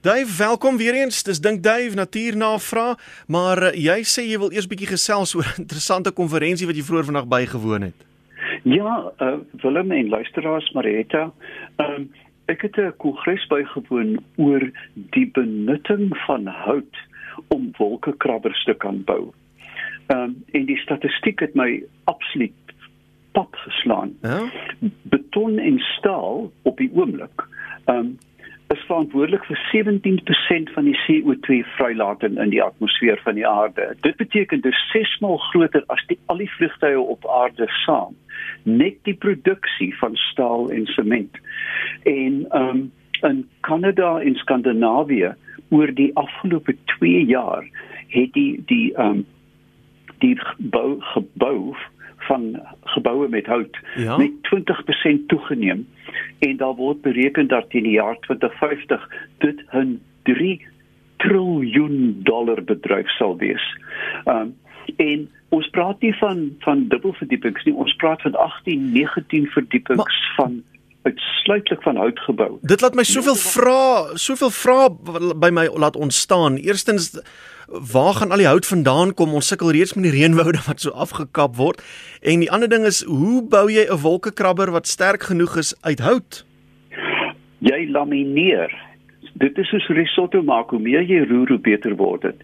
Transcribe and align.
Dave, 0.00 0.36
welkom 0.38 0.76
weer 0.76 0.94
eens. 0.94 1.22
Dis 1.22 1.40
dink 1.40 1.62
Dave 1.62 1.94
Natuurnavraag, 1.94 3.24
maar 3.26 3.62
uh, 3.62 3.70
jy 3.72 4.02
sê 4.04 4.26
jy 4.28 4.38
wil 4.38 4.52
eers 4.52 4.68
bietjie 4.68 4.90
gesels 4.90 5.34
oor 5.34 5.46
'n 5.56 5.64
interessante 5.64 6.12
konferensie 6.12 6.66
wat 6.66 6.76
jy 6.76 6.84
vroeër 6.84 7.08
vandag 7.08 7.28
bygewoon 7.28 7.88
het. 7.88 8.04
Ja, 8.62 9.12
uh, 9.22 9.38
Willem 9.62 9.90
en 9.92 10.08
luisteraars 10.08 10.70
Marita, 10.72 11.32
um, 11.76 12.10
ek 12.46 12.62
het 12.62 12.76
'n 12.76 12.92
kongres 12.96 13.46
bygewoon 13.46 14.18
oor 14.36 14.70
die 14.94 15.30
benutting 15.32 16.16
van 16.26 16.46
hout 16.46 16.96
om 17.48 17.72
wolkekrabbers 17.78 18.64
te 18.64 18.74
kan 18.74 19.02
bou. 19.04 19.32
Ehm 20.06 20.20
um, 20.20 20.44
en 20.52 20.64
die 20.64 20.78
statistiek 20.78 21.40
het 21.40 21.54
my 21.54 21.82
absoluut 22.04 22.52
pap 23.32 23.54
geslaan. 23.54 24.16
Ja? 24.20 24.50
Beton 25.02 25.58
en 25.58 25.78
staal 25.78 26.52
op 26.62 26.76
die 26.76 26.90
oomblik 26.92 27.48
ehm 27.84 27.98
um, 27.98 28.18
verantwoordelik 28.86 29.44
vir 29.44 29.58
17% 29.72 30.72
van 30.74 30.84
die 30.88 30.96
CO2 31.04 31.62
vrylating 31.76 32.38
in 32.42 32.50
die 32.50 32.62
atmosfeer 32.62 33.20
van 33.24 33.34
die 33.38 33.46
aarde. 33.46 33.94
Dit 34.06 34.16
beteken 34.16 34.60
dis 34.64 34.82
6 34.92 35.18
maal 35.20 35.38
groter 35.50 35.84
as 35.94 36.02
die 36.10 36.18
al 36.26 36.42
die 36.42 36.50
vliegtye 36.56 37.00
op 37.00 37.26
aarde 37.28 37.68
saam. 37.84 38.16
Net 38.62 38.98
die 39.08 39.14
produksie 39.14 39.92
van 40.00 40.16
staal 40.30 40.70
en 40.70 40.86
sement. 40.86 41.42
En 42.04 42.46
ehm 42.50 42.68
um, 42.68 42.86
in 43.24 43.48
Kanada 43.64 44.18
en 44.20 44.34
Skandinawië 44.36 45.32
oor 45.68 45.92
die 45.94 46.10
afgelope 46.20 46.76
2 46.98 47.24
jaar 47.24 47.64
het 48.08 48.32
die 48.32 48.62
die 48.66 48.94
ehm 48.94 49.22
um, 49.22 49.24
die 50.18 50.36
gebou 50.40 50.96
gebou 51.00 51.76
van 52.26 52.60
geboue 52.84 53.28
met 53.28 53.46
hout 53.46 53.78
ja? 53.96 54.16
met 54.16 54.32
20% 55.18 55.26
toegeneem 55.26 55.86
en 56.38 56.56
daar 56.56 56.74
word 56.74 57.00
bereken 57.00 57.48
dat 57.48 57.64
in 57.68 57.82
die 57.82 57.98
jaar 57.98 58.18
2050 58.20 59.08
dit 59.38 59.64
'n 59.72 60.00
3 60.22 60.66
triljoen 61.16 62.20
dollar 62.22 62.64
bedryf 62.64 63.10
sal 63.10 63.36
wees. 63.36 63.64
Um 64.24 64.54
en 64.96 65.28
ons 65.48 65.68
praat 65.70 66.00
nie 66.00 66.14
van 66.14 66.54
van 66.58 66.88
dubbelverdiepings 66.88 67.64
nie, 67.64 67.74
ons 67.74 67.94
praat 67.96 68.22
van 68.22 68.34
18, 68.34 68.92
19 68.92 69.46
verdiepings 69.46 70.02
maar, 70.02 70.34
van 70.36 70.62
uitsluitlik 71.06 71.82
van 71.82 71.96
hout 71.96 72.20
gebou. 72.26 72.50
Dit 72.62 72.82
laat 72.84 72.96
my 72.98 73.04
soveel 73.06 73.38
vrae, 73.38 74.16
soveel 74.20 74.52
vrae 74.54 74.88
by 75.38 75.50
my 75.54 75.66
laat 75.74 75.96
ontstaan. 75.96 76.58
Eerstens 76.62 77.12
waar 77.66 78.14
gaan 78.18 78.30
al 78.30 78.42
die 78.42 78.50
hout 78.50 78.66
vandaan 78.66 79.14
kom? 79.14 79.34
Ons 79.34 79.50
sukkel 79.52 79.72
reeds 79.74 79.94
met 79.94 80.08
die 80.08 80.14
reënwoude 80.14 80.62
wat 80.68 80.82
so 80.84 80.94
afgekap 81.06 81.56
word. 81.56 81.82
En 82.22 82.44
die 82.44 82.50
ander 82.50 82.70
ding 82.70 82.86
is, 82.86 83.02
hoe 83.06 83.42
bou 83.42 83.66
jy 83.70 83.86
'n 83.86 84.02
wolkekrabber 84.02 84.70
wat 84.70 84.86
sterk 84.86 85.22
genoeg 85.30 85.56
is 85.56 85.74
uit 85.82 86.00
hout? 86.00 86.44
Jy 87.58 87.88
lamineer. 87.90 88.70
Dit 89.34 89.58
is 89.58 89.68
soos 89.68 89.88
risotto 89.88 90.42
maak, 90.42 90.70
hoe 90.70 90.80
meer 90.80 91.02
jy 91.02 91.26
roer, 91.28 91.48
hoe 91.48 91.60
beter 91.60 91.96
word 91.96 92.22
dit 92.22 92.36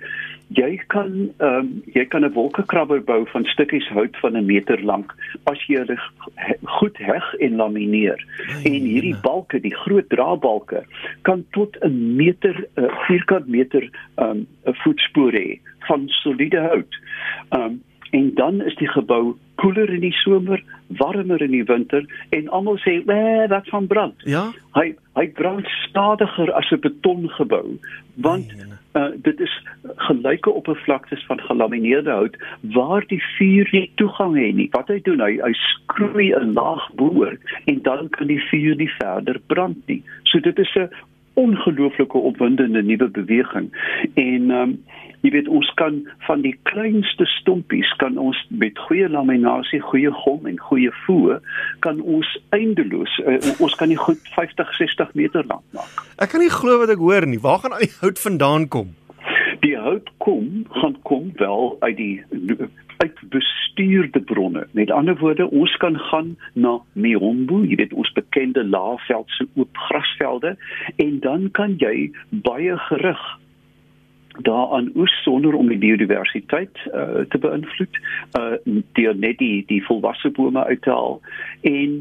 jy 0.55 0.77
kan 0.93 1.13
ehm 1.39 1.59
um, 1.59 1.69
jy 1.95 2.05
kan 2.05 2.25
'n 2.25 2.33
wolkekrabber 2.33 3.03
bou 3.05 3.25
van 3.33 3.45
stukkies 3.45 3.89
hout 3.89 4.17
van 4.21 4.37
'n 4.37 4.47
meter 4.47 4.83
lank 4.85 5.15
as 5.45 5.61
jy 5.67 5.79
hulle 5.79 5.99
goed 6.79 6.97
heg 6.97 7.35
en 7.35 7.57
lamineer. 7.57 8.21
En 8.65 8.73
hierdie 8.73 9.17
balke, 9.23 9.61
die 9.61 9.75
groot 9.75 10.09
draadbalke, 10.09 10.85
kan 11.23 11.45
tot 11.51 11.77
'n 11.81 12.17
meter 12.17 12.67
uh, 12.77 12.91
vierkant 13.07 13.47
meter 13.47 13.89
ehm 14.17 14.31
um, 14.31 14.47
'n 14.67 14.75
voetspoor 14.85 15.33
hê 15.33 15.61
van 15.89 16.09
soliede 16.09 16.61
hout. 16.61 16.95
Ehm 17.51 17.63
um, 17.63 17.83
en 18.13 18.35
dan 18.35 18.61
is 18.61 18.75
die 18.77 18.89
gebou 18.89 19.37
koeler 19.55 19.89
in 19.95 20.01
die 20.01 20.13
somer, 20.13 20.63
warmer 20.97 21.43
in 21.43 21.51
die 21.51 21.65
winter 21.65 22.05
en 22.31 22.49
almal 22.49 22.79
sê, 22.79 23.05
"Wee, 23.05 23.49
wat 23.49 23.69
van 23.69 23.87
brand?" 23.87 24.15
Ja. 24.25 24.53
Hy 24.75 24.95
hy 25.15 25.27
brand 25.29 25.67
stadiger 25.89 26.53
as 26.53 26.71
'n 26.71 26.81
betongebou, 26.81 27.79
want 28.17 28.47
nee, 28.47 28.57
nee 28.57 28.81
uh, 28.93 29.07
dit 29.17 29.41
is 29.41 29.53
gelyke 29.97 30.51
oppervlaktes 30.51 31.25
van 31.27 31.41
gelamineerde 31.41 32.11
hout 32.11 32.37
waar 32.61 33.05
die 33.07 33.23
vuur 33.37 33.69
nie 33.73 33.91
toegang 33.95 34.37
het 34.39 34.55
nie. 34.55 34.69
Wat 34.71 34.89
hy 34.93 35.01
doen, 35.05 35.21
hy 35.21 35.39
hy 35.41 35.53
skroei 35.61 36.33
'n 36.37 36.53
laag 36.59 36.89
boor 37.01 37.37
en 37.65 37.83
dan 37.83 38.09
kan 38.09 38.27
die 38.27 38.43
vuur 38.51 38.77
nie 38.77 38.91
verder 38.99 39.41
brand 39.47 39.79
nie. 39.87 40.03
So 40.23 40.41
dit 40.41 40.59
is 40.59 40.75
'n 40.77 40.91
ongelooflike 41.35 42.19
opwindende 42.19 42.83
nuwe 42.83 43.09
beweging. 43.09 43.71
En 44.15 44.51
ehm 44.51 44.61
um, 44.61 44.83
jy 45.23 45.31
weet 45.31 45.49
ons 45.49 45.69
kan 45.79 46.01
van 46.27 46.41
die 46.43 46.55
kleinste 46.67 47.27
stompies 47.31 47.91
kan 48.03 48.17
ons 48.19 48.39
met 48.49 48.79
goeie 48.89 49.09
laminasie, 49.09 49.79
goeie 49.81 50.11
gom 50.25 50.49
en 50.51 50.59
goeie 50.59 50.91
voë 51.05 51.39
kan 51.87 52.01
ons 52.01 52.27
eindeloos 52.57 53.13
uh, 53.23 53.39
ons 53.63 53.77
kan 53.79 53.93
die 53.93 54.01
goed 54.01 54.19
50, 54.35 54.75
60 54.81 55.15
meter 55.19 55.47
lank 55.47 55.63
maak. 55.77 56.03
Ek 56.19 56.35
kan 56.35 56.43
nie 56.43 56.51
glo 56.51 56.81
wat 56.83 56.91
ek 56.91 57.03
hoor 57.03 57.27
nie. 57.27 57.39
Waar 57.43 57.63
gaan 57.63 57.77
al 57.77 57.87
die 57.87 57.95
hout 58.01 58.19
vandaan 58.19 58.67
kom? 58.69 58.91
Die 59.63 59.77
hout 59.79 60.11
kom 60.19 60.65
gaan 60.75 60.99
kom 61.07 61.31
wel 61.39 61.77
uit 61.87 61.97
die 61.97 62.17
bestuurde 63.33 64.21
bronne. 64.21 64.67
Met 64.77 64.91
ander 64.91 65.17
woorde, 65.19 65.51
ons 65.51 65.77
kan 65.77 65.99
gaan 65.99 66.35
na 66.55 66.79
Miombo, 66.93 67.63
jy 67.65 67.79
weet 67.81 67.93
ons 67.93 68.13
bekende 68.13 68.65
laafveldse 68.65 69.47
oop 69.55 69.85
grasvelde 69.89 70.57
en 70.97 71.21
dan 71.25 71.49
kan 71.57 71.79
jy 71.81 72.11
baie 72.31 72.77
gerig 72.89 73.23
daaraan 74.41 74.91
oes 74.97 75.13
sonder 75.23 75.55
om 75.55 75.69
die 75.69 75.79
biodiversiteit 75.79 76.79
uh, 76.93 77.25
te 77.29 77.39
beïnvloed, 77.39 78.01
uh 78.39 78.81
deur 78.97 79.17
net 79.17 79.39
die 79.43 79.65
die 79.69 79.83
volwasse 79.85 80.31
bome 80.33 80.65
uit 80.65 80.83
te 80.83 80.91
haal 80.91 81.21
en 81.69 81.99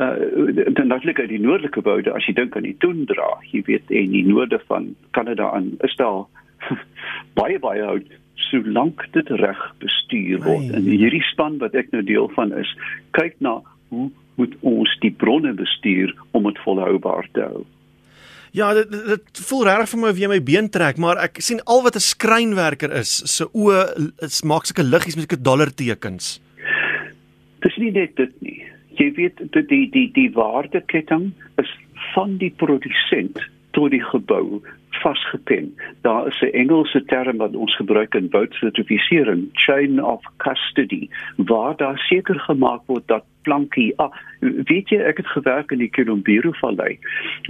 uh 0.00 0.72
dan 0.72 0.86
natuurlik 0.86 1.20
uit 1.20 1.28
die 1.28 1.40
noordelike 1.40 1.84
boude 1.84 2.12
as 2.12 2.24
jy 2.26 2.34
dink 2.40 2.56
aan 2.56 2.68
die 2.68 2.76
tundra, 2.80 3.28
jy 3.52 3.62
weet 3.68 3.92
en 3.92 4.16
die 4.16 4.24
noorde 4.26 4.60
van 4.68 4.94
Kanada 5.10 5.50
aan 5.52 5.74
is 5.84 5.96
daar 6.00 6.24
baie 7.40 7.60
baie 7.60 7.84
hout 7.84 8.08
solank 8.34 9.06
dit 9.12 9.30
reg 9.40 9.60
bestuur 9.78 10.42
word. 10.44 10.70
En 10.74 10.82
hierdie 10.82 11.22
span 11.30 11.58
wat 11.58 11.74
ek 11.74 11.90
nou 11.94 12.02
deel 12.02 12.28
van 12.34 12.52
is, 12.52 12.70
kyk 13.16 13.36
na 13.38 13.60
hoe 13.88 14.10
moet 14.40 14.54
ons 14.66 14.90
die 15.00 15.12
bronne 15.14 15.52
bestuur 15.54 16.14
om 16.32 16.48
dit 16.50 16.58
volhoubaar 16.66 17.28
te 17.32 17.46
hou. 17.46 17.64
Ja, 18.54 18.70
dit 18.74 18.90
dit 18.90 19.40
voel 19.48 19.64
regtig 19.66 19.90
vir 19.90 20.00
my 20.00 20.10
of 20.14 20.18
jy 20.22 20.28
my 20.30 20.40
been 20.46 20.68
trek, 20.70 20.98
maar 21.02 21.18
ek 21.18 21.40
sien 21.42 21.58
al 21.66 21.82
wat 21.82 21.96
'n 21.98 22.06
skrynwerker 22.06 22.92
is, 23.00 23.10
se 23.26 23.46
oë 23.50 24.12
is 24.22 24.42
maak 24.42 24.66
sulke 24.66 24.86
liggies 24.86 25.16
met 25.16 25.26
sulke 25.26 25.42
dollar 25.42 25.70
tekens. 25.74 26.38
Dis 27.62 27.76
nie 27.76 27.90
net 27.90 28.14
dit 28.16 28.34
nie. 28.40 28.62
Jy 28.94 29.10
weet 29.16 29.36
die 29.68 29.90
die, 29.90 30.10
die 30.12 30.30
waardeketting 30.30 31.32
is 31.58 31.70
van 32.14 32.38
die 32.38 32.50
produsent 32.50 33.42
tot 33.72 33.90
die 33.90 34.04
gebou 34.12 34.62
vasgepen. 35.02 35.74
Daar 36.02 36.26
is 36.26 36.40
'n 36.40 36.52
Engelse 36.52 37.04
term 37.04 37.36
wat 37.36 37.54
ons 37.54 37.76
gebruik 37.76 38.14
in 38.14 38.28
boutsertifisering, 38.28 39.48
chain 39.52 40.04
of 40.04 40.22
custody, 40.36 41.08
waar 41.36 41.76
daar 41.76 41.98
seker 41.98 42.40
gemaak 42.40 42.80
word 42.86 43.06
dat 43.06 43.24
plankie, 43.42 43.92
ah, 43.96 44.12
weet 44.40 44.88
jy 44.88 45.00
ek 45.04 45.20
het 45.22 45.30
gewerk 45.32 45.72
in 45.74 45.78
die 45.78 45.90
Kolombero 45.92 46.52
Vallei 46.60 46.98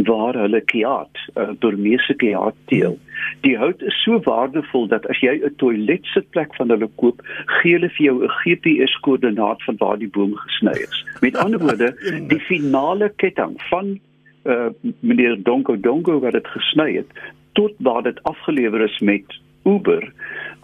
waar 0.09 0.35
hulle 0.39 0.61
kiat, 0.71 1.21
uh, 1.39 1.51
Burmese 1.63 2.15
kiat 2.21 2.57
teel. 2.71 2.99
Die 3.47 3.57
hout 3.59 3.83
is 3.83 3.97
so 4.03 4.19
waardevol 4.27 4.89
dat 4.93 5.07
as 5.13 5.21
jy 5.23 5.39
'n 5.39 5.55
toilet 5.63 6.07
sitplek 6.15 6.55
van 6.59 6.71
hulle 6.75 6.91
koop, 6.97 7.23
gee 7.61 7.77
hulle 7.77 7.91
vir 7.97 8.05
jou 8.07 8.17
'n 8.25 8.35
GPS 8.43 8.97
koördinaat 9.01 9.63
van 9.63 9.77
waar 9.79 9.99
die 9.99 10.11
boom 10.11 10.35
gesny 10.35 10.77
is. 10.83 11.05
Met 11.21 11.37
ander 11.37 11.61
woorde, 11.61 11.95
die 12.33 12.41
finale 12.41 13.13
ketting 13.17 13.61
van 13.71 14.01
uh, 14.45 14.71
meneer 15.01 15.37
Donko 15.43 15.77
Donko 15.81 16.19
wat 16.21 16.33
dit 16.33 16.47
gesny 16.57 16.91
het 16.97 17.11
tot 17.55 17.75
waar 17.79 18.03
dit 18.03 18.23
afgelewer 18.23 18.81
is 18.81 18.99
met 18.99 19.37
Uber, 19.65 20.13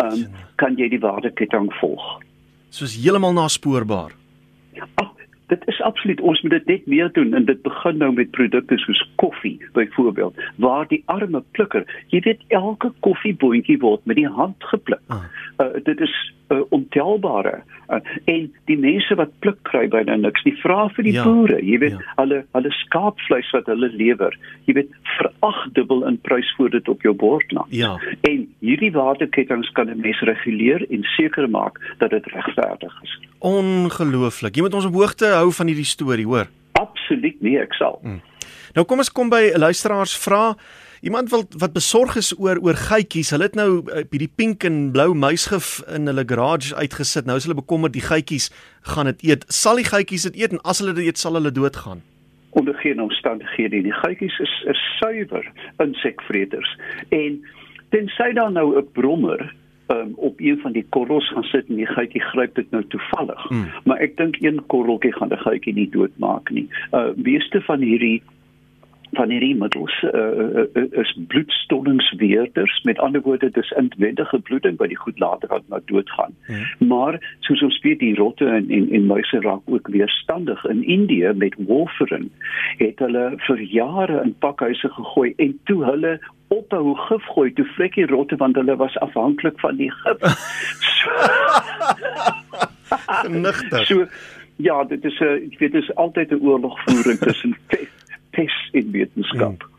um, 0.02 0.26
kan 0.60 0.76
jy 0.76 0.88
die 0.92 1.00
waardeketting 1.00 1.70
volg. 1.78 2.04
Soos 2.74 2.96
heeltemal 2.98 3.32
naspoorbaar. 3.36 4.12
Ag, 5.00 5.12
dit 5.50 5.62
is 5.70 5.80
absoluut 5.86 6.20
ons 6.20 6.42
moet 6.42 6.54
dit 6.58 6.66
net 6.66 6.86
meer 6.86 7.12
doen 7.16 7.34
en 7.34 7.46
dit 7.48 7.62
begin 7.62 7.96
nou 8.02 8.10
met 8.14 8.30
produkte 8.36 8.78
soos 8.82 9.00
koffie 9.22 9.56
byvoorbeeld 9.78 10.38
waar 10.62 10.86
die 10.90 11.02
arme 11.10 11.42
plikker, 11.56 11.86
jy 12.14 12.22
weet 12.26 12.44
elke 12.48 12.93
koffieboontjie 13.06 13.78
word 13.82 14.05
met 14.05 14.20
die 14.20 14.28
hand 14.28 14.70
gepluk. 14.72 15.02
Ah. 15.08 15.25
Uh, 15.62 15.72
dit 15.84 16.00
is 16.00 16.14
uh, 16.50 16.61
ontelbare 16.75 17.62
uh, 17.88 18.00
en 18.25 18.49
die 18.70 18.79
mense 18.79 19.14
wat 19.19 19.32
pluk 19.44 19.58
kry 19.69 19.87
by 19.93 20.02
nou 20.08 20.19
niks 20.25 20.44
nie 20.47 20.55
vra 20.62 20.88
vir 20.97 21.06
die 21.08 21.14
ja, 21.17 21.25
boere 21.26 21.61
jy 21.62 21.79
weet 21.82 21.97
ja. 21.97 22.14
hulle 22.20 22.43
hulle 22.56 22.73
skaapvleis 22.82 23.50
wat 23.56 23.70
hulle 23.70 23.91
lewer 23.94 24.37
jy 24.69 24.76
weet 24.81 24.93
veragdubbel 25.17 26.05
in 26.11 26.19
prys 26.26 26.50
voor 26.56 26.73
dit 26.75 26.88
op 26.93 27.02
jou 27.06 27.14
bord 27.14 27.55
land 27.56 27.75
ja. 27.75 27.94
en 28.29 28.47
hierdie 28.64 28.93
waardeketings 28.94 29.73
kan 29.79 29.91
'n 29.91 30.00
mens 30.00 30.20
reguleer 30.20 30.85
en 30.91 31.06
seker 31.17 31.49
maak 31.50 31.81
dat 31.99 32.11
dit 32.11 32.26
regverdig 32.26 32.94
is. 33.03 33.19
Ongelooflik. 33.38 34.56
Jy 34.56 34.62
moet 34.62 34.75
ons 34.75 34.85
op 34.85 34.94
hoogte 34.94 35.26
hou 35.26 35.53
van 35.53 35.67
hierdie 35.67 35.88
storie 35.88 36.26
hoor. 36.26 36.46
Absoluut 36.73 37.41
nee 37.41 37.58
ek 37.61 37.75
sal. 37.75 37.99
Hmm. 38.03 38.20
nou 38.75 38.85
kom 38.87 38.99
ons 38.99 39.12
kom 39.12 39.29
by 39.29 39.50
luisteraars 39.56 40.17
vra 40.19 40.55
Iemand 41.00 41.31
wil 41.31 41.47
wat 41.58 41.73
besorg 41.73 42.17
is 42.17 42.35
oor 42.38 42.58
oor 42.61 42.76
geitjies. 42.76 43.31
Hulle 43.31 43.49
het 43.49 43.55
nou 43.56 43.70
uh, 43.81 44.02
hierdie 44.11 44.32
pink 44.37 44.64
en 44.69 44.91
blou 44.93 45.14
muisgif 45.14 45.81
in 45.88 46.06
hulle 46.11 46.25
garage 46.29 46.75
uitgesit. 46.76 47.25
Nou 47.25 47.38
is 47.41 47.49
hulle 47.49 47.56
bekommerd 47.56 47.97
die 47.97 48.05
geitjies 48.05 48.50
gaan 48.82 49.08
dit 49.08 49.25
eet. 49.25 49.44
Sal 49.49 49.81
die 49.81 49.88
geitjies 49.88 50.29
dit 50.29 50.37
eet 50.43 50.52
en 50.52 50.61
as 50.61 50.82
hulle 50.85 50.93
dit 50.99 51.08
eet, 51.08 51.19
sal 51.19 51.41
hulle 51.41 51.52
doodgaan? 51.52 52.05
onder 52.50 52.75
geen 52.75 53.00
omstandighede 53.00 53.76
nie. 53.76 53.82
Die 53.82 53.93
geitjies 54.02 54.38
is 54.38 54.55
is 54.69 54.81
suiwer 54.99 55.47
insekvreters 55.79 56.76
en 57.08 57.41
tensy 57.94 58.32
daar 58.32 58.53
nou 58.53 58.76
'n 58.79 58.88
brommer 58.93 59.55
um, 59.87 60.12
op 60.17 60.41
een 60.41 60.58
van 60.58 60.73
die 60.73 60.87
korrels 60.88 61.29
gaan 61.32 61.43
sit 61.43 61.69
en 61.69 61.76
die 61.76 61.87
geitjie 61.87 62.20
gryp 62.20 62.55
dit 62.55 62.70
nou 62.70 62.85
toevallig. 62.88 63.50
Mm. 63.50 63.67
Maar 63.85 63.96
ek 63.96 64.17
dink 64.17 64.37
een 64.41 64.67
korreltjie 64.67 65.12
gaan 65.12 65.29
die 65.29 65.38
geitjie 65.38 65.75
nie 65.75 65.88
doodmaak 65.88 66.50
nie. 66.50 66.69
Uh 66.93 67.11
meeste 67.14 67.61
van 67.61 67.81
hierdie 67.81 68.23
van 69.12 69.30
hierdie 69.30 69.54
middels 69.56 69.94
uh, 70.02 70.64
is 71.02 71.12
bloedstollingsweerders 71.28 72.82
met 72.82 72.98
ander 72.98 73.22
woorde 73.22 73.50
dis 73.50 73.70
intwendige 73.70 74.38
bloeding 74.38 74.76
by 74.78 74.86
die 74.90 74.98
goed 74.98 75.18
later 75.18 75.48
gaan 75.48 75.66
na 75.68 75.80
doodgaan. 75.84 76.34
Ja. 76.46 76.60
Maar 76.78 77.18
soos 77.46 77.62
ons 77.62 77.80
weet 77.82 77.98
die 77.98 78.14
rotte 78.14 78.46
en 78.46 78.70
en, 78.70 78.90
en 78.90 79.06
muise 79.06 79.40
raak 79.40 79.62
ook 79.66 79.88
weerstandig 79.88 80.64
in 80.64 80.84
Indië 80.84 81.32
met 81.34 81.54
warfarin 81.58 82.30
het 82.78 82.98
hulle 82.98 83.32
vir 83.46 83.62
jare 83.62 84.22
in 84.24 84.34
pakhuise 84.38 84.88
gegooi 84.88 85.32
en 85.36 85.58
toe 85.64 85.84
hulle 85.84 86.18
ophou 86.48 86.94
gif 87.06 87.24
gooi 87.34 87.52
toe 87.52 87.66
vlekkie 87.76 88.06
rotte 88.10 88.36
want 88.36 88.56
hulle 88.56 88.76
was 88.76 88.98
afhanklik 88.98 89.60
van 89.60 89.76
die 89.76 89.90
gif. 90.02 90.18
Nigter. 93.28 93.86
So 93.86 94.06
ja, 94.56 94.84
dit 94.84 95.04
is 95.04 95.20
'n 95.20 95.24
ek 95.24 95.58
weet 95.58 95.72
dit 95.72 95.82
is 95.82 95.94
altyd 95.94 96.30
'n 96.30 96.42
oorlogvoering 96.42 97.18
tussen 97.18 97.56
pes 98.40 98.56
en 98.72 98.94
wetenskap. 98.94 99.64
Hmm. 99.64 99.76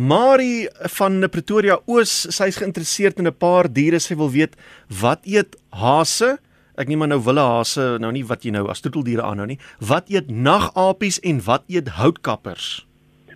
Marie 0.00 0.68
van 0.96 1.26
Pretoria 1.28 1.80
Oos, 1.90 2.12
sy's 2.32 2.60
geïnteresseerd 2.60 3.18
in 3.18 3.26
'n 3.26 3.36
paar 3.36 3.68
diere. 3.68 3.98
Sy 3.98 4.14
wil 4.14 4.30
weet 4.30 4.56
wat 5.00 5.26
eet 5.26 5.56
hase? 5.70 6.38
Ek 6.78 6.88
neem 6.88 6.98
maar 6.98 7.08
nou 7.08 7.20
wille 7.20 7.40
hase, 7.40 7.98
nou 8.00 8.12
nie 8.12 8.24
wat 8.24 8.44
jy 8.44 8.50
nou 8.50 8.68
as 8.68 8.80
troeteldiere 8.80 9.22
aanhou 9.22 9.46
nie. 9.46 9.58
Wat 9.80 10.08
eet 10.08 10.30
nagapies 10.30 11.20
en 11.20 11.42
wat 11.44 11.64
eet 11.68 11.88
houtkappers? 11.88 12.86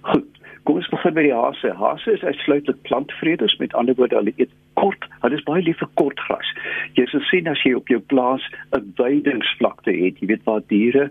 Goed. 0.00 0.30
Kom 0.64 0.76
ons 0.76 0.88
begin 0.88 1.14
met 1.14 1.24
die 1.24 1.34
hase. 1.34 1.74
Hase 1.76 2.12
is 2.12 2.22
uitsluitlik 2.22 2.82
plantvreters, 2.82 3.58
met 3.58 3.74
ander 3.74 3.94
woorde 3.94 4.16
hulle 4.16 4.32
eet 4.36 4.50
kort. 4.80 5.08
Hulle 5.22 5.38
is 5.38 5.46
baie 5.46 5.62
lief 5.62 5.78
vir 5.82 5.90
kort 6.00 6.20
gras. 6.26 6.50
Jy 6.98 7.06
sal 7.10 7.24
sien 7.30 7.48
as 7.50 7.62
jy 7.64 7.74
op 7.78 7.88
jou 7.88 8.00
plaas 8.12 8.42
'n 8.76 8.92
weidingsvlakte 8.98 9.92
het, 9.92 10.20
jy 10.20 10.26
weet 10.32 10.44
waar 10.44 10.62
diere 10.68 11.10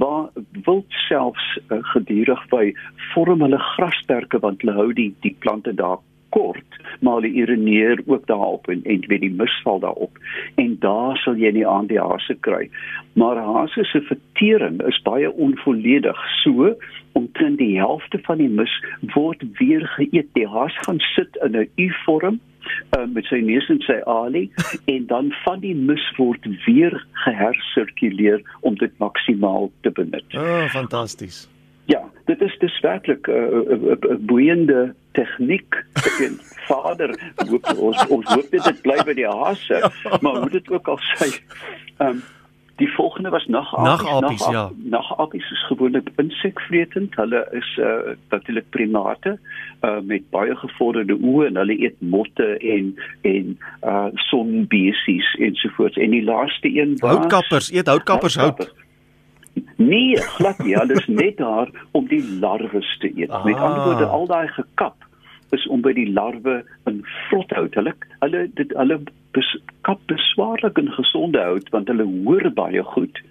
waar 0.00 0.30
wild 0.64 0.92
selfs 1.08 1.58
uh, 1.68 1.78
gedurig 1.92 2.42
by 2.50 2.72
vorm 3.12 3.42
hulle 3.44 3.58
grasperke 3.74 4.40
want 4.40 4.62
hulle 4.62 4.76
hou 4.76 4.92
die 4.92 5.10
die 5.20 5.36
plante 5.44 5.74
daar 5.74 5.98
kort 6.36 6.78
maar 7.00 7.20
hulle 7.20 7.32
urineer 7.42 8.02
ook 8.06 8.26
daarop 8.26 8.68
en 8.68 8.82
en 8.84 9.04
weet 9.06 9.20
die 9.26 9.34
misval 9.42 9.80
daarop 9.80 10.18
en 10.54 10.76
daar 10.84 11.16
sal 11.24 11.36
jy 11.36 11.52
nie 11.56 11.66
aan 11.66 11.86
die 11.92 12.00
hase 12.00 12.36
kry 12.46 12.68
maar 13.12 13.36
hase 13.36 13.84
se 13.84 14.00
vertering 14.08 14.80
is 14.88 15.02
baie 15.06 15.32
onvolledig 15.32 16.24
so 16.42 16.74
omtrent 17.12 17.58
die 17.58 17.76
helfte 17.78 18.18
van 18.28 18.38
die 18.38 18.48
mis 18.60 18.76
word 19.14 19.42
weer 19.58 19.86
geëet 19.96 20.30
die 20.38 20.46
haas 20.48 20.76
gaan 20.86 21.00
sit 21.14 21.36
in 21.46 21.56
'n 21.56 21.68
U-vorm 21.76 22.40
uh, 22.96 23.06
met 23.06 23.24
sy 23.30 23.40
neus 23.44 23.68
en 23.72 23.80
sy 23.86 23.98
alie 24.06 24.48
en 24.94 25.06
dan 25.06 25.32
van 25.44 25.62
die 25.64 25.74
mis 25.74 26.04
word 26.18 26.46
weer 26.66 26.96
gehersirkuleer 27.24 28.42
om 28.60 28.76
dit 28.80 28.92
maksimaal 28.98 29.70
te 29.80 29.90
benut. 29.90 30.26
Oh, 30.34 30.68
fantasties. 30.72 31.48
Ja, 31.90 32.02
dit 32.30 32.40
is 32.40 32.56
dis 32.62 32.80
werklik 32.80 33.26
'n 33.26 33.30
uh, 33.30 33.70
uh, 33.74 33.90
uh, 33.90 34.16
boeiende 34.18 34.94
tegniek. 35.12 35.84
En 36.26 36.38
vader, 36.70 37.10
hoop, 37.48 37.72
ons 37.76 38.06
ons 38.06 38.26
hoop 38.34 38.50
dit 38.50 38.82
bly 38.82 38.98
by 39.04 39.14
die 39.18 39.26
hase, 39.26 39.78
ja. 39.80 40.18
maar 40.22 40.36
hoe 40.42 40.50
dit 40.50 40.70
ook 40.70 40.88
al 40.88 41.00
sê, 41.14 41.30
ehm 41.98 42.08
um, 42.08 42.22
Die 42.80 42.92
volgende 42.94 43.30
was 43.30 43.46
nagapies. 43.46 44.02
Nagapies, 44.02 44.46
ja. 44.48 44.70
Nagapies 44.84 45.50
is 45.50 45.66
gewoonlik 45.66 46.08
insekvretend. 46.16 47.14
Hulle 47.14 47.48
is 47.52 47.76
uh 47.76 48.14
natuurlik 48.28 48.70
primate 48.70 49.38
uh 49.84 49.98
met 50.00 50.24
baie 50.30 50.56
gevorderde 50.56 51.18
oë 51.20 51.50
en 51.50 51.60
hulle 51.60 51.76
eet 51.76 51.98
motte 52.00 52.48
en 52.74 52.94
en 53.32 53.58
uh 53.84 54.06
sonbesies 54.30 55.28
ensovoorts. 55.38 55.96
En 55.96 56.16
die 56.16 56.24
laaste 56.24 56.72
een 56.72 56.96
was 57.04 57.10
Houtkappers, 57.10 57.68
eet 57.72 57.86
houtkappers 57.86 58.34
hout. 58.40 58.72
Nee, 59.80 60.16
glad 60.16 60.58
nie. 60.58 60.74
Hulle 60.76 60.92
is 60.92 61.06
net 61.06 61.38
daar 61.38 61.70
om 61.96 62.08
die 62.08 62.20
larwes 62.40 62.96
te 63.00 63.08
eet. 63.16 63.30
Ah. 63.30 63.44
Met 63.44 63.56
ander 63.56 63.84
woorde, 63.84 64.04
al 64.04 64.26
daai 64.26 64.48
gekap 64.48 65.06
is 65.56 65.64
om 65.66 65.80
by 65.82 65.94
die 65.96 66.10
larwe 66.12 66.60
in 66.90 67.00
vrothout. 67.28 67.74
Hulle 67.74 67.94
hulle 68.20 68.42
dit 68.58 68.74
hulle 68.76 69.00
kap 69.86 70.02
beswaarlik 70.10 70.78
en 70.82 70.90
gesonde 70.98 71.40
hout 71.40 71.68
want 71.74 71.88
hulle 71.88 72.04
hoor 72.04 72.50
baie 72.54 72.82
goed. 72.92 73.22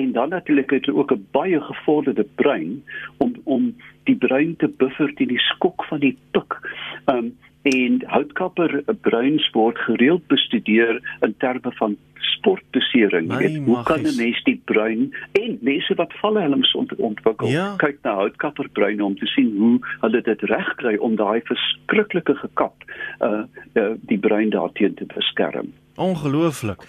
En 0.00 0.12
dan 0.16 0.32
natuurlik 0.32 0.70
het 0.70 0.88
hulle 0.88 1.04
ook 1.04 1.12
'n 1.12 1.26
baie 1.36 1.60
gevorderde 1.60 2.26
brein 2.40 2.82
om 3.18 3.36
om 3.44 3.74
die 4.08 4.16
brein 4.16 4.56
te 4.56 4.68
buffer 4.68 5.14
teen 5.14 5.28
die 5.28 5.44
skok 5.52 5.84
van 5.84 6.00
die 6.00 6.16
pik. 6.30 6.58
Um 7.06 7.36
en 7.62 8.02
houtkapper 8.06 8.82
bruins 9.00 9.50
word 9.54 9.78
gereeld 9.78 10.26
bestudeer 10.26 10.98
in 11.20 11.34
terme 11.38 11.72
van 11.78 11.96
sportbesering. 12.42 13.30
Jy 13.30 13.38
weet, 13.38 13.58
hoe 13.66 13.82
kan 13.86 14.02
'n 14.06 14.16
mens 14.16 14.42
die 14.44 14.60
bruin 14.64 15.14
en 15.32 15.58
mense 15.60 15.94
wat 15.94 16.12
valhelms 16.20 16.74
ont 16.74 16.94
ontwikkel, 16.94 17.48
ja. 17.48 17.74
kyk 17.76 17.98
na 18.02 18.14
houtkapperbruine 18.14 19.04
om 19.04 19.16
te 19.18 19.26
sien 19.26 19.54
hoe 19.58 19.78
hulle 20.00 20.22
dit 20.22 20.42
regkry 20.42 20.96
om 20.96 21.16
daai 21.16 21.40
verskriklike 21.44 22.34
gekap 22.34 22.74
uh, 23.20 23.42
uh 23.74 23.94
die 24.00 24.18
bruin 24.18 24.50
daarteen 24.50 24.94
te 24.94 25.06
beskerm. 25.14 25.72
Ongelooflik. 25.96 26.82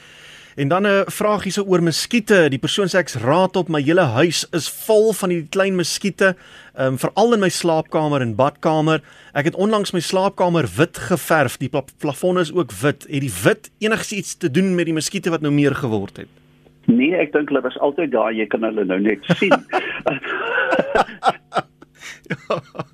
En 0.55 0.67
dan 0.67 0.87
'n 0.87 1.03
vraag 1.05 1.43
hierse 1.43 1.65
oor 1.65 1.83
muskiete. 1.83 2.49
Die 2.49 2.59
persoon 2.59 2.87
sê 2.87 2.97
ek's 2.97 3.15
raad 3.15 3.55
op 3.55 3.67
my 3.69 3.81
hele 3.81 4.01
huis 4.01 4.47
is 4.51 4.69
vol 4.69 5.13
van 5.13 5.29
die 5.29 5.47
klein 5.49 5.75
muskiete, 5.75 6.35
um, 6.79 6.97
veral 6.97 7.33
in 7.33 7.39
my 7.39 7.49
slaapkamer 7.49 8.21
en 8.21 8.35
badkamer. 8.35 9.01
Ek 9.33 9.45
het 9.45 9.55
onlangs 9.55 9.91
my 9.91 9.99
slaapkamer 9.99 10.69
wit 10.77 10.97
geverf. 10.97 11.57
Die 11.57 11.69
plafon 11.99 12.39
is 12.39 12.53
ook 12.53 12.71
wit. 12.71 13.05
Het 13.09 13.21
die 13.21 13.33
wit 13.43 13.71
enigiets 13.79 14.37
te 14.37 14.51
doen 14.51 14.75
met 14.75 14.85
die 14.85 14.93
muskiete 14.93 15.29
wat 15.29 15.41
nou 15.41 15.53
meer 15.53 15.75
geword 15.75 16.17
het? 16.17 16.27
Nee, 16.85 17.15
ek 17.15 17.31
dink 17.31 17.49
hulle 17.49 17.61
was 17.61 17.79
altyd 17.79 18.11
daar. 18.11 18.33
Jy 18.33 18.45
kan 18.45 18.63
hulle 18.63 18.85
nou 18.85 18.99
net 18.99 19.19
sien. 19.23 19.65
ja 22.29 22.61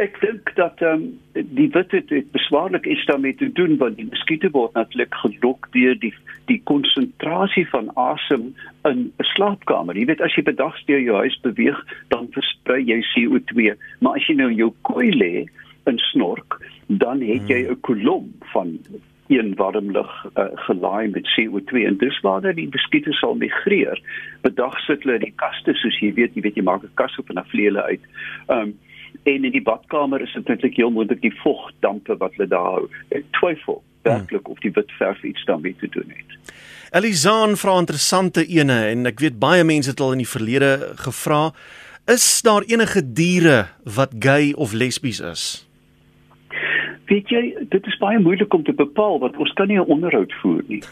ek 0.00 0.20
dink 0.22 0.50
dat 0.54 0.80
ehm 0.84 1.02
um, 1.02 1.44
die 1.56 1.68
wit 1.74 1.90
het, 1.90 2.10
het 2.10 2.30
beswaarlik 2.32 2.86
iets 2.86 3.04
daarmee 3.06 3.34
te 3.34 3.52
doen 3.52 3.76
want 3.76 3.96
die 3.96 4.06
muskiete 4.06 4.50
word 4.54 4.74
natuurlik 4.78 5.14
gelok 5.22 5.66
deur 5.74 5.98
die 5.98 6.12
die 6.46 6.60
konsentrasie 6.64 7.66
van 7.68 7.90
asem 7.96 8.54
in 8.84 9.12
'n 9.18 9.28
slaapkamer. 9.34 9.96
Jy 9.96 10.06
weet 10.06 10.20
as 10.20 10.34
jy 10.34 10.42
bedag 10.42 10.76
deur 10.86 11.00
jou 11.00 11.16
huis 11.16 11.40
beweeg, 11.40 11.78
dan 12.08 12.28
versprei 12.32 12.82
jy 12.84 13.02
CO2, 13.12 13.76
maar 14.00 14.16
as 14.16 14.26
jy 14.26 14.34
nou 14.34 14.50
jou 14.52 14.72
kooi 14.82 15.10
lê 15.10 15.46
in 15.86 15.98
snork, 15.98 16.60
dan 16.86 17.20
het 17.20 17.48
jy 17.48 17.68
'n 17.70 17.80
kolom 17.80 18.32
van 18.52 18.78
een 19.30 19.54
warm 19.54 19.90
lug 19.90 20.26
uh, 20.34 20.44
gelaai 20.66 21.08
met 21.08 21.28
CO2 21.34 21.86
en 21.86 21.96
dis 21.96 22.20
waar 22.20 22.40
dat 22.40 22.56
die 22.56 22.68
muskiete 22.70 23.12
sal 23.12 23.34
migreer. 23.34 24.00
Bedag 24.42 24.78
sit 24.80 25.02
hulle 25.02 25.14
in 25.14 25.28
die 25.28 25.36
kaste 25.36 25.74
soos 25.74 25.98
jy 26.02 26.10
weet, 26.14 26.34
jy 26.34 26.42
weet 26.42 26.58
jy 26.58 26.62
maak 26.62 26.82
'n 26.82 26.90
kas 26.94 27.18
op 27.18 27.28
en 27.28 27.34
dan 27.38 27.46
vlieg 27.46 27.70
hulle 27.70 27.82
uit. 27.82 28.04
Ehm 28.48 28.58
um, 28.60 28.78
en 29.22 29.44
in 29.44 29.52
die 29.52 29.62
badkamer 29.62 30.22
is 30.22 30.32
dit 30.32 30.48
eintlik 30.48 30.76
heel 30.76 30.90
moontlik 30.90 31.20
die 31.20 31.34
vogdampe 31.42 32.16
wat 32.16 32.34
hulle 32.34 32.48
daar 32.48 32.72
hou. 32.78 32.88
Ek 33.10 33.24
twyfel 33.38 33.82
werklik 34.02 34.48
of 34.48 34.58
die 34.64 34.72
wit 34.74 34.90
verf 34.98 35.22
iets 35.22 35.44
daarmee 35.44 35.76
te 35.80 35.88
doen 35.88 36.08
het. 36.08 36.54
Elizaan 36.90 37.56
vra 37.56 37.78
interessante 37.78 38.46
ene 38.46 38.78
en 38.90 39.06
ek 39.06 39.20
weet 39.22 39.38
baie 39.38 39.64
mense 39.64 39.90
het 39.92 40.00
al 40.00 40.16
in 40.16 40.24
die 40.24 40.28
verlede 40.28 40.92
gevra, 40.98 41.50
is 42.10 42.42
daar 42.42 42.66
enige 42.66 43.02
diere 43.02 43.66
wat 43.84 44.16
gay 44.18 44.52
of 44.56 44.72
lesbies 44.72 45.20
is? 45.20 45.44
Weet 47.10 47.30
jy, 47.30 47.42
dit 47.70 47.86
is 47.86 47.98
baie 47.98 48.18
moeilik 48.22 48.54
om 48.54 48.64
te 48.66 48.74
bepaal 48.74 49.18
want 49.22 49.38
ons 49.38 49.52
kan 49.58 49.68
nie 49.68 49.78
'n 49.78 49.90
onderhoud 49.94 50.32
voer 50.42 50.62
nie. 50.66 50.82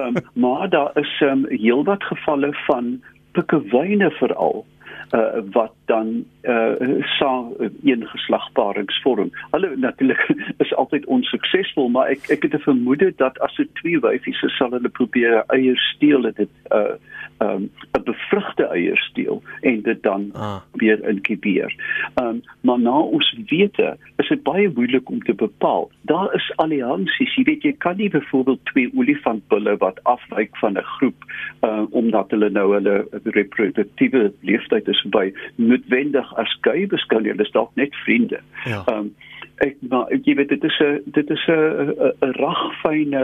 Ehm 0.00 0.16
um, 0.16 0.24
maar 0.42 0.68
daar 0.68 0.90
is 0.96 1.12
ehm 1.20 1.44
um, 1.44 1.46
heelwat 1.48 2.02
gevalle 2.02 2.52
van 2.66 3.00
pikkewyne 3.32 4.10
veral 4.10 4.66
uh, 5.10 5.40
wat 5.52 5.72
dan 5.86 6.24
uh, 6.42 6.72
saam 7.18 7.52
een 7.82 8.06
geslagparingsvorm. 8.06 9.30
Hulle 9.50 9.76
natuurlik 9.76 10.28
is 10.64 10.74
altyd 10.74 11.06
onsuksesvol, 11.06 11.88
maar 11.88 12.08
ek 12.08 12.28
ek 12.28 12.42
het 12.42 12.54
'n 12.54 12.68
vermoede 12.70 13.12
dat 13.16 13.38
as 13.38 13.56
dit 13.56 13.74
twee 13.74 14.00
wyfies 14.00 14.42
is, 14.42 14.56
sal 14.56 14.70
hulle 14.70 14.88
probeer 14.88 15.44
eiers 15.46 15.92
steel 15.94 16.22
dit 16.22 16.50
uh 16.72 16.96
um 17.38 17.70
'n 17.92 18.02
bevrugte 18.04 18.64
eiers 18.66 19.04
steel 19.10 19.42
en 19.60 19.82
dit 19.82 20.02
dan 20.02 20.30
ah. 20.32 20.60
weer 20.72 21.08
inkubeer. 21.08 21.74
Um 22.22 22.42
maar 22.60 22.80
nou 22.80 23.02
ons 23.12 23.34
wete, 23.46 23.96
is 24.16 24.28
dit 24.28 24.42
baie 24.42 24.70
moeilik 24.74 25.10
om 25.10 25.22
te 25.22 25.34
bepaal. 25.34 25.90
Daar 26.02 26.34
is 26.34 26.52
alliansies, 26.56 27.34
jy 27.34 27.44
weet 27.44 27.62
jy 27.62 27.74
kan 27.78 27.96
nie 27.96 28.10
byvoorbeeld 28.10 28.64
twee 28.64 28.90
olifantbulle 28.94 29.76
wat 29.76 30.02
afwyk 30.02 30.56
van 30.56 30.78
'n 30.78 30.82
groep 30.98 31.24
uh 31.60 31.86
omdat 31.90 32.30
hulle 32.30 32.50
nou 32.50 32.72
hulle 32.74 33.06
reproduktiewe 33.24 34.32
leeftyd 34.40 34.88
is 34.88 35.04
by 35.10 35.32
noodwendig 35.54 36.34
as 36.36 36.58
gay 36.60 36.86
beskou 36.86 37.22
jy, 37.22 37.30
hulle 37.30 37.42
is 37.42 37.50
dalk 37.50 37.70
net 37.74 37.94
vriende. 38.04 38.40
Ja. 38.64 38.84
Um 38.86 39.14
ek 39.64 39.76
maar 39.90 40.10
jy 40.24 40.34
weet 40.38 40.48
dit 40.48 40.64
is 40.64 40.78
'n 40.80 41.02
dit 41.16 41.30
is 41.30 41.44
'n 41.46 41.94
'n 42.26 42.32
ragfyne 42.40 43.22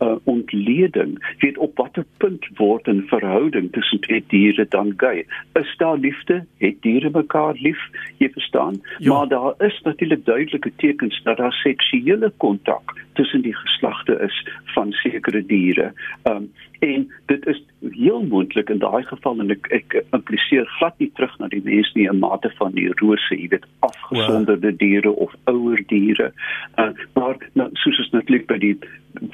uh, 0.00 0.16
ontleding. 0.24 1.18
Weet 1.38 1.58
op 1.58 1.76
watter 1.76 2.04
punt 2.16 2.46
word 2.56 2.88
'n 2.88 3.04
verhouding 3.06 3.72
tussen 3.72 4.00
twee 4.00 4.24
diere 4.28 4.66
dan 4.68 4.94
gay? 4.96 5.26
Is 5.52 5.74
daar 5.76 5.96
liefde? 5.96 6.44
Het 6.58 6.82
diere 6.82 7.10
mekaar 7.10 7.54
lief? 7.58 7.80
Jy 8.16 8.30
verstaan? 8.30 8.80
Jo. 8.98 9.14
maar 9.14 9.28
daar 9.28 9.54
is 9.58 9.80
natuurlik 9.82 10.24
duidelike 10.24 10.72
tekens 10.76 11.22
dat 11.22 11.36
daar 11.36 11.52
seksuele 11.52 12.32
kontak 12.36 12.94
tussen 13.12 13.42
die 13.42 13.56
geslagte 13.56 14.18
is 14.20 14.46
van 14.64 14.92
sekere 14.92 15.46
diere. 15.46 15.92
Um, 16.24 16.50
en 16.82 17.12
dit 17.26 17.46
is 17.46 17.62
heel 17.90 18.22
moontlik 18.22 18.70
in 18.70 18.78
daai 18.78 19.02
geval 19.06 19.40
en 19.40 19.54
ek 19.54 19.68
ek 19.76 19.94
impliseer 20.16 20.66
glad 20.78 20.96
nie 20.98 21.10
terug 21.14 21.34
na 21.38 21.48
die 21.52 21.62
mens 21.64 21.92
nie 21.94 22.08
'n 22.10 22.18
mate 22.18 22.50
van 22.58 22.74
neurose 22.74 23.38
jy 23.38 23.48
weet 23.54 23.66
afgesonderde 23.88 24.72
diere 24.76 25.12
of 25.26 25.34
ouer 25.44 25.71
diere 25.86 26.32
uh, 26.78 26.90
maar 27.14 27.36
nou, 27.52 27.68
soos 27.72 27.98
is 27.98 28.10
natuurlik 28.10 28.46
by 28.46 28.58
die 28.58 28.76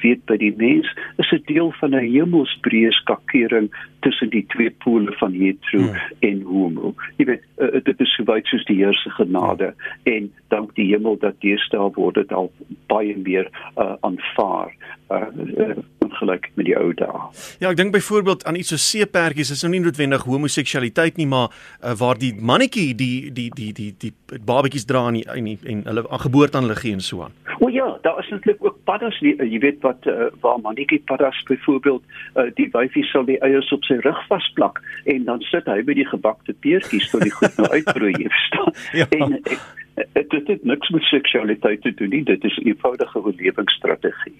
weet 0.03 0.25
by 0.27 0.37
die 0.37 0.53
mens 0.57 0.87
is 1.17 1.31
'n 1.31 1.43
deel 1.45 1.71
van 1.79 1.95
'n 1.95 2.11
hemelsbreë 2.13 2.91
skakering 2.91 3.69
tussen 3.99 4.29
die 4.29 4.45
twee 4.47 4.71
pole 4.71 5.11
van 5.19 5.33
hetero 5.33 5.83
hmm. 5.83 5.95
en 6.19 6.41
homo. 6.41 6.93
Jy 7.17 7.25
weet 7.25 7.43
uh, 7.57 7.79
dit 7.83 7.99
is 7.99 8.15
so 8.15 8.23
wyd 8.23 8.45
soos 8.45 8.65
die 8.65 8.77
Here 8.77 8.93
se 8.93 9.09
genade 9.09 9.73
hmm. 9.73 10.13
en 10.13 10.31
dank 10.47 10.75
die 10.75 10.87
hemel 10.91 11.17
dat 11.17 11.39
deesdae 11.41 11.91
word 11.95 12.15
dit 12.15 12.31
al 12.31 12.51
baie 12.87 13.17
meer 13.17 13.49
uh, 13.77 13.95
aanvaar. 14.01 14.75
Uh, 15.09 15.27
uh, 15.57 15.75
gelyk 16.19 16.49
met 16.55 16.67
die 16.69 16.77
ou 16.77 16.91
dae. 16.93 17.21
Ja, 17.63 17.71
ek 17.71 17.79
dink 17.79 17.93
byvoorbeeld 17.95 18.45
aan 18.45 18.59
iets 18.59 18.73
so 18.73 18.81
seepertjies, 18.81 19.51
is 19.55 19.63
nou 19.65 19.73
nie 19.73 19.83
noodwendig 19.83 20.25
homoseksualiteit 20.27 21.17
nie, 21.17 21.27
maar 21.29 21.49
uh, 21.49 21.95
waar 21.99 22.19
die 22.19 22.33
mannetjie 22.35 22.93
die 22.95 23.31
die 23.33 23.49
die 23.55 23.71
die 23.73 23.93
die, 23.99 24.13
die 24.29 24.39
babetjies 24.45 24.87
dra 24.89 25.07
en 25.09 25.21
en, 25.23 25.47
en 25.63 25.83
hulle 25.89 26.05
aan 26.09 26.25
geboorte 26.25 26.57
aan 26.57 26.67
hulle 26.67 26.79
gee 26.79 26.97
en 26.97 27.05
so 27.05 27.23
aan. 27.27 27.35
O 27.59 27.67
ja, 27.67 27.97
daar 28.01 28.19
is 28.19 28.29
natuurlik 28.29 28.63
ook 28.65 28.77
paddas, 28.83 29.19
die, 29.19 29.35
jy 29.35 29.59
weet 29.59 29.81
wat 29.83 30.05
uh, 30.07 30.29
waar 30.43 30.59
mannetjie 30.63 31.01
paddas 31.05 31.43
byvoorbeeld 31.47 32.03
uh, 32.35 32.47
die 32.55 32.69
wyfie 32.71 33.03
sal 33.03 33.25
die 33.27 33.39
eiers 33.45 33.71
op 33.75 33.83
sy 33.87 33.99
rug 34.05 34.21
vasplak 34.27 34.79
en 35.11 35.25
dan 35.27 35.43
sit 35.49 35.67
hy 35.67 35.81
by 35.83 35.97
die 35.97 36.07
gebakte 36.07 36.55
peertjies 36.63 37.09
tot 37.11 37.25
die 37.27 37.35
goed 37.35 37.59
nou 37.59 37.67
uitbroei, 37.77 38.15
jy 38.15 38.31
verstaan. 38.31 38.73
ja. 39.01 39.09
En 39.17 39.37
ek, 39.43 39.67
dit 40.15 40.47
het 40.47 40.63
niks 40.63 40.89
met 40.89 41.03
seksualiteit 41.11 41.81
te 41.81 41.93
doen 41.93 42.09
nie, 42.09 42.23
dit 42.23 42.43
is 42.43 42.57
'n 42.57 42.67
eenvoudige 42.67 43.19
oorlewingsstrategie. 43.19 44.35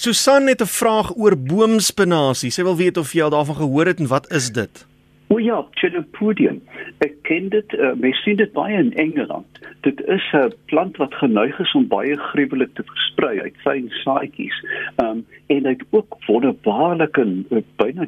Susan 0.00 0.46
het 0.46 0.60
'n 0.62 0.74
vraag 0.80 1.16
oor 1.16 1.36
boomspinasie. 1.36 2.50
Sy 2.50 2.62
wil 2.62 2.76
weet 2.76 2.96
of 2.96 3.12
jy 3.12 3.22
al 3.22 3.30
daarvan 3.30 3.54
gehoor 3.54 3.86
het 3.86 3.98
en 3.98 4.06
wat 4.06 4.30
is 4.30 4.50
dit? 4.50 4.86
O 5.28 5.38
ja, 5.38 5.66
Chenopodium. 5.70 6.62
Ek 6.98 7.14
ken 7.22 7.48
dit, 7.48 7.72
uh, 7.72 7.92
mens 7.94 8.22
sien 8.22 8.36
dit 8.36 8.52
baie 8.52 8.78
in 8.78 8.94
Engeland. 8.94 9.46
Dit 9.80 10.00
is 10.06 10.30
'n 10.32 10.52
plant 10.66 10.96
wat 10.96 11.14
geneig 11.14 11.58
is 11.58 11.74
om 11.74 11.88
baie 11.88 12.16
gruwelik 12.16 12.74
te 12.74 12.82
versprei 12.82 13.40
uit 13.40 13.56
fyn 13.56 13.88
saadjies. 13.88 14.64
Ehm 14.96 15.08
um, 15.08 15.26
en 15.46 15.62
dit 15.62 15.82
ook 15.90 16.16
wonderbaarlike 16.26 17.24
uh, 17.50 17.58
byna 17.76 18.06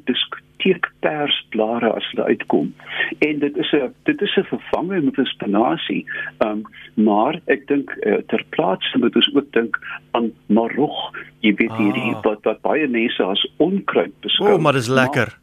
diskoteekpersblare 0.61 1.93
as 1.93 2.07
hulle 2.13 2.27
uitkom. 2.27 2.75
En 3.19 3.39
dit 3.39 3.57
is 3.57 3.73
'n 3.73 3.95
dit 4.05 4.21
is 4.21 4.37
'n 4.37 4.45
vervanging 4.45 5.15
vir 5.15 5.27
spinasie. 5.27 6.05
Ehm 6.39 6.51
um, 6.51 6.63
maar 6.95 7.41
ek 7.47 7.67
dink 7.67 7.91
uh, 8.01 8.15
ter 8.27 8.45
plaatse 8.49 8.99
moet 8.99 9.17
ons 9.17 9.35
ook 9.35 9.53
dink 9.53 9.79
aan 10.11 10.33
marog. 10.47 11.13
Jy 11.41 11.55
weet 11.55 11.77
hierdie 11.77 12.15
ah. 12.15 12.23
wat 12.23 12.43
wat 12.43 12.61
baie 12.61 12.89
mense 12.89 13.23
as 13.23 13.49
onkruid 13.57 14.13
beskou. 14.21 14.51
O, 14.51 14.55
oh, 14.55 14.61
maar 14.61 14.73
dis 14.73 14.89
lekker. 14.89 15.29
Maar, 15.29 15.41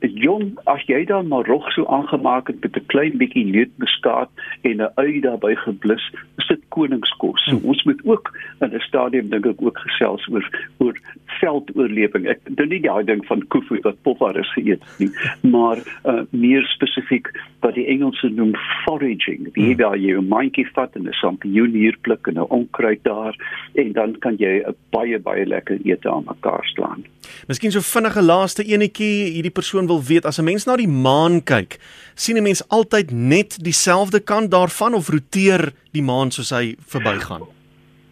jong 0.00 0.58
as 0.64 0.82
jy 0.86 1.04
dan 1.04 1.28
maar 1.28 1.46
rog 1.46 1.70
so 1.72 1.86
aangemaak 1.86 2.46
het 2.46 2.60
met 2.60 2.76
'n 2.76 2.86
klein 2.86 3.16
bietjie 3.18 3.44
neutmuskaat 3.44 4.30
en 4.62 4.82
'n 4.82 4.90
ui 4.94 5.20
daarbey 5.20 5.54
geblus, 5.56 6.12
is 6.36 6.46
dit 6.46 6.60
koningskos. 6.68 7.44
So, 7.44 7.60
ons 7.62 7.82
moet 7.82 8.00
ook 8.04 8.38
in 8.60 8.74
'n 8.74 8.80
stadium 8.80 9.28
dink 9.28 9.46
ek 9.46 9.62
ook 9.62 9.78
gesels 9.78 10.28
oor 10.28 10.48
oor 10.78 10.98
veldoorlewing. 11.40 12.26
Ek 12.28 12.40
dink 12.48 12.70
nie 12.70 12.80
daai 12.84 13.04
ding 13.08 13.24
van 13.28 13.44
koefoet 13.52 13.84
wat 13.86 14.00
popparis 14.06 14.50
geëet 14.56 14.84
nie, 14.98 15.10
maar 15.42 15.80
uh, 16.04 16.22
meer 16.30 16.66
spesifiek 16.74 17.30
wat 17.64 17.74
die 17.78 17.86
Engelse 17.90 18.30
noem 18.34 18.54
foraging. 18.84 19.48
Wie 19.54 19.74
hmm. 19.74 19.96
jy 19.98 20.16
'n 20.18 20.28
mandjie 20.28 20.66
vat 20.74 20.94
en 20.96 21.08
'n 21.08 21.18
sampioen 21.20 21.72
hier 21.72 21.96
pluk 22.02 22.26
en 22.26 22.38
'n 22.38 22.50
onkruid 22.50 23.02
daar 23.02 23.34
en 23.74 23.92
dan 23.92 24.18
kan 24.18 24.36
jy 24.38 24.62
'n 24.62 24.74
baie 24.90 25.18
baie 25.18 25.46
lekker 25.46 25.78
ete 25.84 26.10
aan 26.10 26.24
mekaar 26.26 26.64
slaan. 26.74 27.04
Miskien 27.46 27.72
so 27.72 27.80
vinnige 27.80 28.22
laaste 28.22 28.64
enetjie, 28.64 29.32
hierdie 29.34 29.54
persoon 29.54 29.86
wil 29.86 30.02
weet 30.02 30.24
as 30.24 30.38
'n 30.38 30.44
mens 30.44 30.66
na 30.66 30.76
die 30.76 30.88
maan 30.88 31.42
kyk, 31.42 31.78
sien 32.14 32.36
'n 32.36 32.42
mens 32.42 32.62
altyd 32.68 33.10
net 33.10 33.58
dieselfde 33.64 34.20
kant 34.20 34.50
daarvan 34.50 34.94
of 34.94 35.08
roteer 35.08 35.72
die 35.92 36.02
maan 36.02 36.30
soos 36.30 36.50
hy 36.50 36.76
verbygaan? 36.78 37.57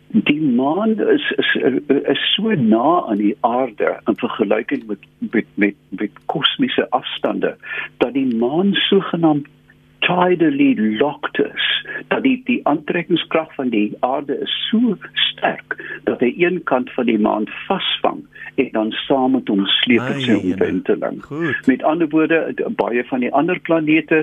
Die 0.09 0.41
maan 0.41 0.99
is 0.99 1.31
is 1.37 1.57
is 1.87 2.35
so 2.35 2.55
na 2.55 3.05
aan 3.07 3.17
die 3.17 3.37
aarde 3.41 4.01
in 4.05 4.17
vergelyking 4.17 4.87
met 4.87 4.99
met 5.19 5.47
met, 5.55 5.75
met 5.89 6.11
kosmiese 6.27 6.91
afstande 6.91 7.57
dat 7.99 8.13
die 8.13 8.37
maan 8.37 8.73
sogenaamd 8.73 9.47
tidally 10.07 10.75
locked 10.99 11.39
is 11.39 11.67
dat 12.09 12.23
die 12.23 12.41
die 12.45 12.61
aantrekkingskrag 12.69 13.55
van 13.55 13.69
die 13.75 13.97
aarde 14.01 14.39
is 14.47 14.55
so 14.71 14.97
sterk 15.13 15.77
dat 16.05 16.21
hy 16.21 16.33
een 16.39 16.63
kant 16.71 16.93
van 16.95 17.09
die 17.11 17.19
maan 17.19 17.49
vasvang 17.67 18.23
en 18.57 18.69
dan 18.73 18.91
saam 19.05 19.35
met 19.37 19.49
hom 19.53 19.67
sleep 19.67 20.07
in 20.15 20.21
sy 20.25 20.37
omwenteling. 20.39 21.19
Met 21.67 21.83
ander 21.85 22.09
woorde, 22.09 22.39
baie 22.81 23.05
van 23.11 23.25
die 23.25 23.33
ander 23.33 23.61
planete 23.69 24.23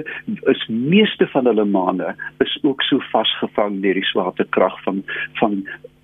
is 0.49 0.67
meeste 0.67 1.27
van 1.35 1.49
hulle 1.49 1.65
maane 1.69 2.15
is 2.45 2.57
ook 2.63 2.81
so 2.81 3.03
vasgevang 3.11 3.81
deur 3.83 3.99
die 3.99 4.09
swaartekrag 4.09 4.79
van 4.87 5.03
van 5.41 5.61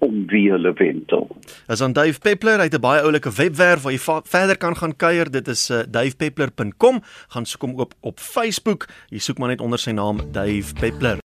om 0.09 0.25
wie 0.29 0.49
hulle 0.51 0.73
wentel. 0.73 1.27
As 1.67 1.81
aan 1.85 1.93
Dave 1.93 2.19
Peppler 2.19 2.59
uit 2.59 2.73
'n 2.73 2.81
baie 2.81 3.01
oulike 3.01 3.31
webwerf 3.31 3.81
waar 3.81 3.93
jy 3.93 4.03
verder 4.23 4.57
kan 4.57 4.75
gaan 4.75 4.95
kuier, 4.95 5.31
dit 5.31 5.47
is 5.47 5.69
uh, 5.69 5.81
davepeppler.com, 5.87 7.01
gaan 7.27 7.45
soek 7.45 7.61
hom 7.61 7.79
op 7.79 7.93
op 8.01 8.19
Facebook. 8.19 8.87
Jy 9.09 9.19
soek 9.19 9.37
maar 9.37 9.49
net 9.49 9.61
onder 9.61 9.79
sy 9.79 9.91
naam 9.91 10.21
Dave 10.31 10.73
Peppler. 10.73 11.17